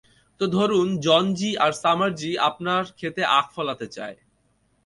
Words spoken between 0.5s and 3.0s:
ধরুন জন জি আর সামার জি আপনার